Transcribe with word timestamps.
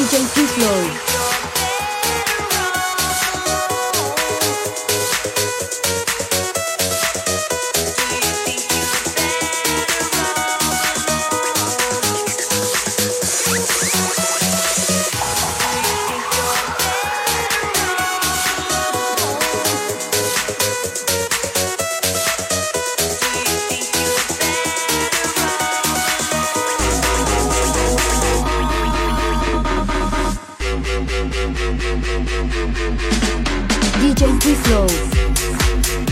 DJ 0.00 0.24
P-Flow. 0.32 1.29
DJ 34.00 34.24
P-Flow. 34.40 36.09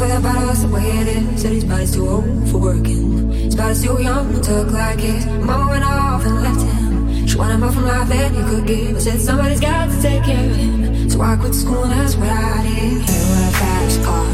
with 0.00 0.16
a 0.16 0.20
bottle, 0.20 0.46
that's 0.46 0.62
the 0.62 0.68
way 0.68 0.86
it 1.00 1.08
is. 1.08 1.42
Said 1.42 1.52
his 1.52 1.64
body's 1.64 1.92
too 1.92 2.08
old 2.08 2.48
for 2.48 2.58
working. 2.58 3.30
His 3.32 3.54
body's 3.54 3.82
too 3.82 4.02
young 4.02 4.32
to 4.32 4.40
talk 4.40 4.70
like 4.70 5.00
it. 5.02 5.26
Mama 5.44 5.70
went 5.70 5.84
off 5.84 6.24
and 6.24 6.42
left 6.42 6.62
him. 6.62 7.26
She 7.26 7.36
wanted 7.36 7.58
more 7.58 7.70
from 7.70 7.84
life 7.84 8.08
than 8.08 8.34
he 8.34 8.42
could 8.50 8.66
give. 8.66 8.96
I 8.96 9.00
said 9.00 9.20
somebody's 9.20 9.60
got 9.60 9.90
to 9.90 10.02
take 10.02 10.24
care 10.24 10.50
of 10.50 10.56
him. 10.56 11.10
So 11.10 11.20
I 11.20 11.36
quit 11.36 11.54
school 11.54 11.82
and 11.84 11.92
that's 11.92 12.16
what 12.16 12.30
I 12.30 12.62
did. 12.62 12.92
You 13.08 13.18
on 13.36 13.44
a 13.44 13.52
fast 13.60 14.02
car. 14.02 14.26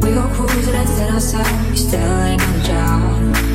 We 0.00 0.08
go 0.16 0.24
cruising 0.34 0.74
and 0.74 0.88
set 0.88 1.10
ourselves. 1.12 1.70
You 1.70 1.76
still 1.76 2.18
ain't 2.24 2.40
got 2.40 2.56
a 2.56 2.62
job. 2.70 3.00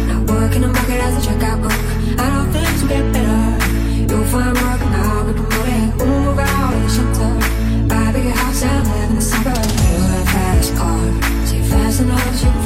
Not 0.10 0.22
working 0.30 0.62
the 0.62 0.68
market 0.68 1.02
as 1.02 1.14
a 1.18 1.30
checkout 1.30 1.62
book. 1.64 1.82
I 2.24 2.28
don't 2.34 2.50
think 2.54 2.68
we 2.82 2.88
get 2.90 3.14
better. 3.14 4.14
You'll 4.14 4.26
find 4.26 4.56
work 4.56 4.82
and 4.86 4.96
I'll 4.96 5.26
get 5.26 5.36
promoted. 5.36 6.09
and 12.02 12.10
hold 12.12 12.56
you 12.56 12.59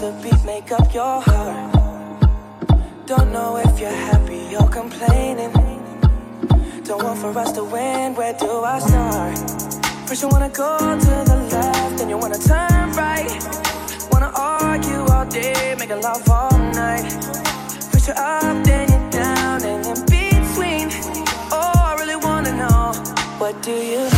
the 0.00 0.12
beat 0.22 0.44
make 0.46 0.72
up 0.72 0.94
your 0.94 1.20
heart. 1.20 1.76
Don't 3.04 3.30
know 3.32 3.58
if 3.58 3.78
you're 3.78 4.00
happy 4.08 4.56
or 4.56 4.66
complaining. 4.66 5.52
Don't 6.84 7.02
want 7.04 7.18
for 7.18 7.38
us 7.38 7.52
to 7.52 7.64
win, 7.64 8.14
where 8.14 8.32
do 8.32 8.50
I 8.64 8.78
start? 8.78 9.38
First, 10.08 10.22
you 10.22 10.28
wanna 10.28 10.48
go 10.48 10.78
to 10.78 11.14
the 11.30 11.36
left, 11.52 11.98
then 11.98 12.08
you 12.08 12.16
wanna 12.16 12.38
turn 12.38 12.92
right. 12.92 13.30
Wanna 14.10 14.32
argue 14.34 15.04
all 15.12 15.26
day, 15.26 15.74
making 15.78 16.00
love 16.00 16.26
all 16.30 16.58
night. 16.72 17.04
First, 17.92 18.08
you're 18.08 18.18
up, 18.18 18.64
then 18.64 18.88
you're 18.88 19.10
down, 19.10 19.62
and 19.70 19.84
in 19.84 20.00
between. 20.16 20.88
Oh, 21.52 21.72
I 21.90 21.94
really 22.00 22.16
wanna 22.16 22.52
know, 22.56 22.92
what 23.38 23.62
do 23.62 23.72
you 23.72 24.09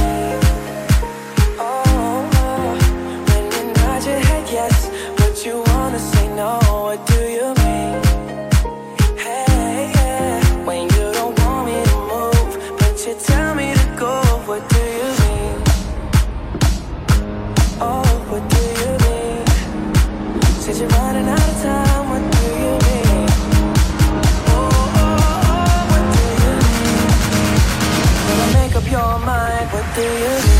do 29.94 30.00
you 30.00 30.51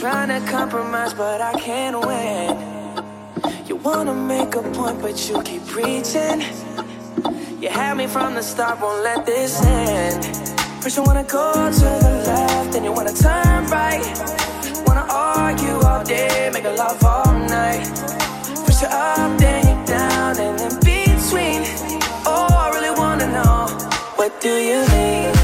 trying 0.00 0.28
to 0.28 0.50
compromise, 0.50 1.12
but 1.12 1.42
I 1.42 1.52
can't 1.60 2.00
win. 2.06 2.56
You 3.66 3.76
wanna 3.76 4.14
make 4.14 4.54
a 4.54 4.62
point, 4.62 4.98
but 5.02 5.28
you 5.28 5.42
keep 5.42 5.66
preaching. 5.66 6.40
You 7.60 7.68
had 7.68 7.98
me 7.98 8.06
from 8.06 8.32
the 8.32 8.42
start, 8.42 8.80
won't 8.80 9.02
let 9.02 9.26
this 9.26 9.62
end. 9.62 10.24
First 10.82 10.96
you 10.96 11.02
wanna 11.02 11.24
go 11.24 11.52
to 11.52 11.88
the 12.04 12.24
left, 12.26 12.72
then 12.72 12.82
you 12.84 12.92
wanna 12.92 13.12
turn 13.12 13.66
right. 13.66 14.02
Wanna 14.86 15.06
argue 15.10 15.78
all 15.86 16.02
day, 16.02 16.48
make 16.50 16.64
a 16.64 16.70
love 16.70 17.04
all 17.04 17.34
night. 17.34 17.84
First 18.64 18.80
you're 18.80 18.90
up, 18.90 19.38
then 19.38 19.66
you're 19.68 19.84
down, 19.84 20.38
and 20.38 20.60
in 20.62 20.74
between. 20.80 21.60
Oh, 22.24 22.48
I 22.64 22.70
really 22.74 22.94
wanna 22.98 23.26
know, 23.26 23.66
what 24.16 24.40
do 24.40 24.48
you 24.48 24.80
mean? 24.88 25.39